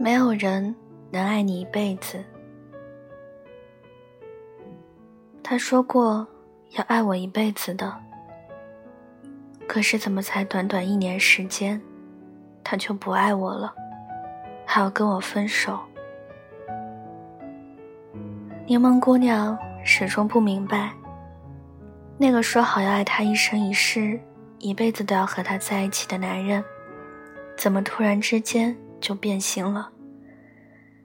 [0.00, 0.74] 没有人
[1.10, 2.24] 能爱你一辈子。
[5.42, 6.26] 他说过
[6.76, 7.94] 要爱我一辈子的，
[9.66, 11.80] 可是怎么才短短一年时间，
[12.70, 13.74] 他就不爱我了，
[14.66, 15.78] 还要跟我分手？
[18.66, 20.92] 柠檬姑娘始终不明白，
[22.18, 24.20] 那个说好要爱他一生一世、
[24.58, 26.62] 一辈子都要和他在一起的男人，
[27.56, 29.88] 怎么突然之间就变心了？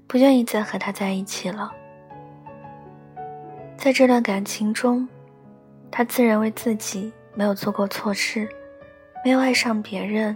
[0.06, 1.72] 不愿意再和他在一起了。
[3.78, 5.08] 在这段感情中，
[5.90, 8.50] 他自认为自己没有做过错事，
[9.24, 10.36] 没有爱上别人，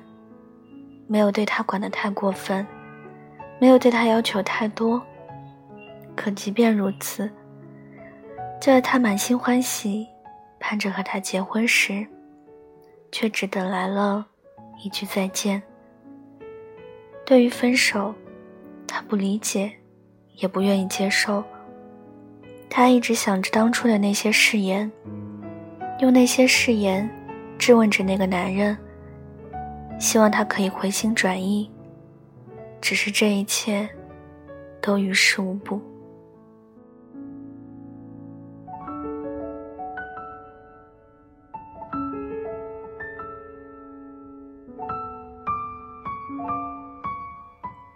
[1.07, 2.65] 没有对他管得太过分，
[3.59, 5.01] 没有对他要求太多。
[6.15, 7.27] 可即便如此，
[8.61, 10.05] 就在他满心欢喜，
[10.59, 12.05] 盼着和他结婚时，
[13.11, 14.25] 却只等来了
[14.83, 15.61] 一句再见。
[17.25, 18.13] 对于分手。
[18.89, 19.69] 他不理解，
[20.37, 21.43] 也不愿意接受。
[22.69, 24.89] 他一直想着当初的那些誓言，
[25.99, 27.07] 用那些誓言
[27.59, 28.75] 质问着那个男人，
[29.99, 31.69] 希望他可以回心转意。
[32.79, 33.89] 只是这一切，
[34.81, 35.81] 都于事无补。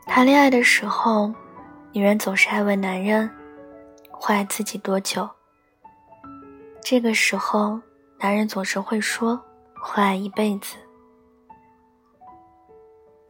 [0.07, 1.33] 谈恋爱的时候，
[1.93, 3.29] 女人总是爱问男人
[4.09, 5.27] 会爱自己多久。
[6.83, 7.79] 这个时候，
[8.19, 9.39] 男人总是会说
[9.79, 10.75] 会爱一辈子。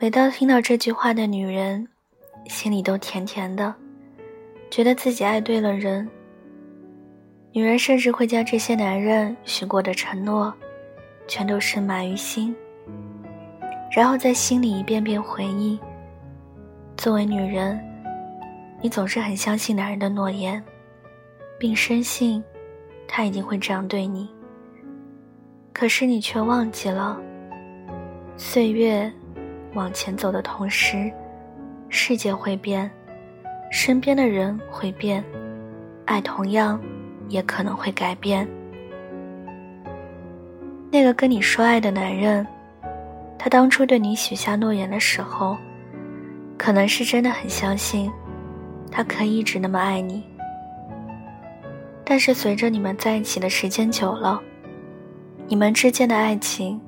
[0.02, 1.88] 每当听到这句话的女人，
[2.48, 3.72] 心里都甜甜的，
[4.72, 6.10] 觉得自己爱对了人。
[7.52, 10.52] 女人甚至会将这些男人许过的承诺，
[11.28, 12.56] 全都深埋于心，
[13.96, 15.80] 然后在心里一遍遍回忆。
[16.98, 17.80] 作为女人，
[18.82, 20.64] 你总是很相信男人的诺言，
[21.60, 22.44] 并深信
[23.08, 24.28] 他一定会这样对你。
[25.72, 27.22] 可是你却忘记了，
[28.36, 29.14] 岁月
[29.74, 31.12] 往前走的同时，
[31.90, 32.90] 世界会变，
[33.72, 35.24] 身边的人会变，
[36.06, 36.80] 爱同样
[37.28, 38.48] 也可能会改变。
[40.92, 42.46] 那个跟你说爱的男人，
[43.38, 45.58] 他当初对你许下诺言的时候。
[46.58, 48.12] 可能是真的很相信，
[48.92, 50.24] 他可以一直那么爱你。
[52.06, 54.40] 但是随着你们在一起的时间久了，
[55.48, 56.80] 你们之间的爱情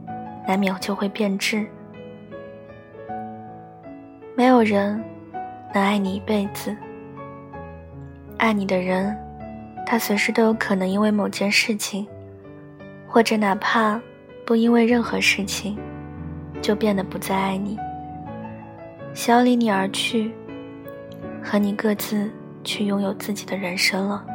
[0.48, 1.66] 难免就会变质。
[4.36, 5.00] 没有人
[5.74, 6.76] 能爱你一辈子。
[8.38, 9.16] 爱你的人，
[9.86, 12.08] 他随时都有可能因为某件事情，
[13.08, 14.02] 或者哪怕
[14.44, 15.78] 不因为任何事情，
[16.64, 17.78] 就变得不再爱你。
[19.14, 20.34] 想要离你而去，
[21.44, 22.32] 和你各自
[22.64, 24.26] 去拥有自己的人生了。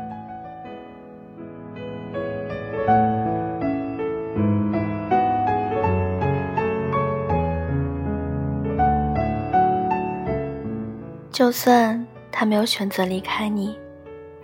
[11.39, 13.79] 就算他没有选择离开你，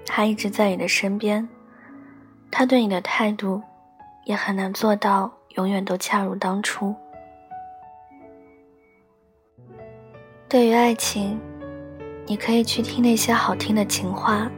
[0.06, 1.48] 他一直在你的身边，
[2.52, 3.60] 他对你的态度
[4.26, 6.94] 也很难做到永远都恰如当初。
[10.48, 11.36] 对于爱情，
[12.26, 14.48] 你可以去听那些好听的情话，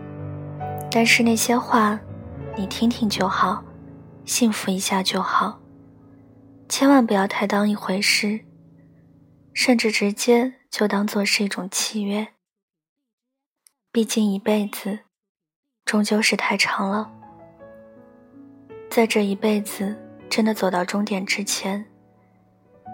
[0.90, 1.98] 但是那些话，
[2.54, 3.64] 你听听就好，
[4.26, 5.58] 幸福一下就好，
[6.68, 8.38] 千万不要太当一回事，
[9.56, 12.28] 甚至直接就当做是一种契约。
[13.90, 14.98] 毕竟一辈子，
[15.86, 17.10] 终究是太长了，
[18.90, 19.96] 在这一辈子
[20.28, 21.82] 真的走到终点之前，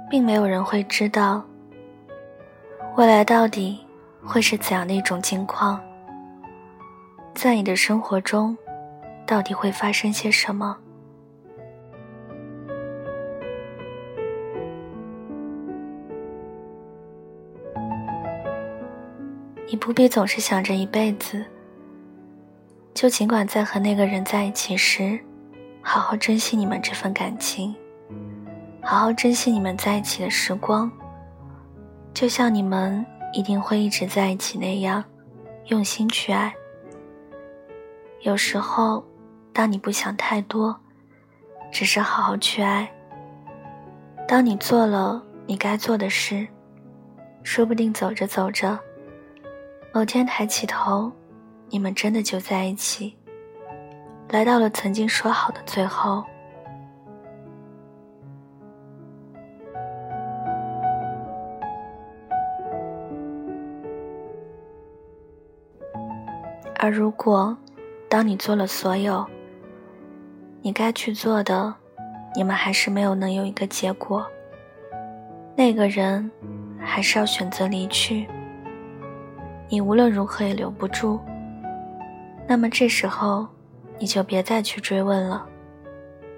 [0.09, 1.45] 并没有人会知道。
[2.97, 3.85] 未来到底
[4.25, 5.83] 会是怎样的一种境况？
[7.35, 8.57] 在你的生活中，
[9.27, 10.79] 到底会发生些什么？
[19.85, 21.45] 不必总是想着一辈子，
[22.95, 25.19] 就尽管在和那个人在一起时，
[25.83, 27.75] 好好珍惜你们这份感情，
[28.81, 30.89] 好好珍惜你们在一起的时光。
[32.15, 35.03] 就像你们一定会一直在一起那样，
[35.67, 36.55] 用心去爱。
[38.21, 39.05] 有时候，
[39.53, 40.79] 当你不想太多，
[41.73, 42.89] 只是好好去爱。
[44.29, 46.47] 当你做了你该做的事，
[47.43, 48.79] 说不定走着走着，
[49.95, 51.13] 某天抬起头，
[51.69, 53.15] 你们真的就在一起，
[54.31, 56.25] 来到了曾经说好的最后。
[66.77, 67.57] 而如果，
[68.09, 69.25] 当你做了所有
[70.63, 71.75] 你该去做的，
[72.35, 74.27] 你们还是没有能有一个结果，
[75.55, 76.31] 那个人。
[76.85, 78.29] 还是要选择离去，
[79.73, 81.19] 你无论如何也留不住。
[82.47, 83.49] 那么这时候，
[83.99, 85.49] 你就别再去追问了，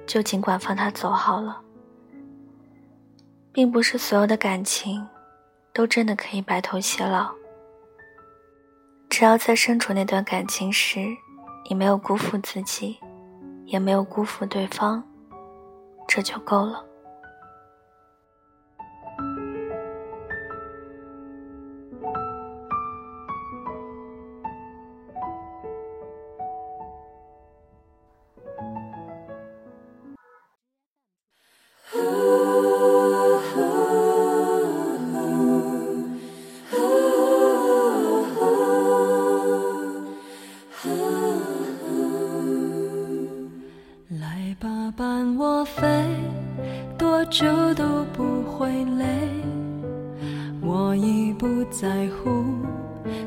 [0.06, 1.60] 就尽管放他走好了。
[3.50, 5.04] 并不是所有的感情，
[5.72, 7.28] 都真的可以白头偕老。
[9.10, 11.00] 只要在身处那段感情时，
[11.68, 13.00] 你没有辜负自己，
[13.66, 15.02] 也没有辜负对方，
[16.06, 16.84] 这就够了。
[47.30, 48.68] 就都不会
[48.98, 49.06] 累，
[50.60, 52.44] 我已不在乎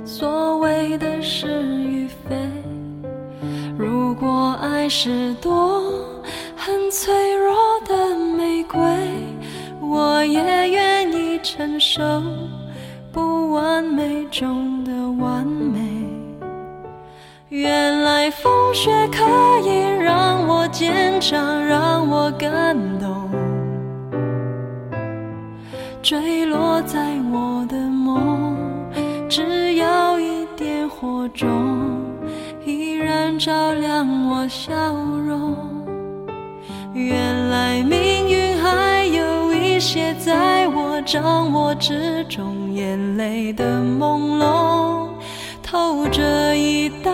[0.05, 2.35] 所谓的是与非。
[3.77, 5.81] 如果爱是朵
[6.55, 7.55] 很脆弱
[7.85, 8.79] 的玫瑰，
[9.81, 12.01] 我也愿意承受
[13.11, 14.91] 不完美中的
[15.23, 15.79] 完美。
[17.49, 19.23] 原来风雪可
[19.67, 23.26] 以让我坚强，让我感动。
[26.09, 28.55] 坠落在我的梦，
[29.27, 31.51] 只要一点火种，
[32.65, 35.57] 依然照亮我笑容。
[36.93, 45.09] 原来命运还有一些在我掌握之中，眼泪的朦胧，
[45.61, 47.11] 透着一道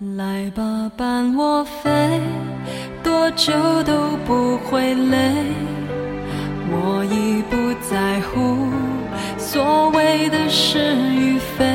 [0.00, 1.90] 来吧，伴我飞，
[3.02, 3.52] 多久
[3.82, 5.18] 都不会累。
[6.70, 7.56] 我已不
[7.90, 8.70] 在乎
[9.36, 11.66] 所谓的是与非。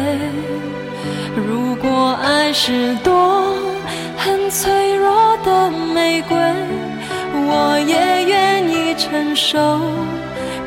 [1.36, 3.58] 如果爱是朵
[4.18, 6.38] 很脆弱的玫瑰，
[7.34, 9.82] 我也愿意承受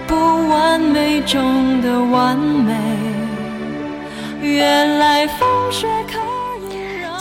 [0.06, 0.14] 不
[0.50, 2.74] 完美中的完美。
[4.42, 6.05] 原来风雪。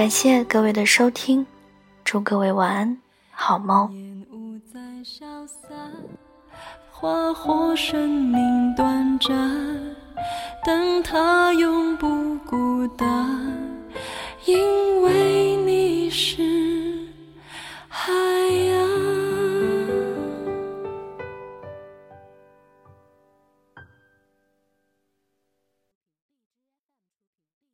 [0.00, 1.46] 感谢各位的收听，
[2.04, 2.98] 祝各位晚安，
[3.30, 3.86] 好梦。
[6.90, 9.36] 花火生命短暂，
[10.64, 13.59] 但它永不孤单。